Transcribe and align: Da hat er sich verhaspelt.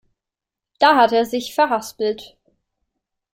Da 0.79 0.95
hat 0.97 1.11
er 1.11 1.25
sich 1.25 1.53
verhaspelt. 1.53 2.35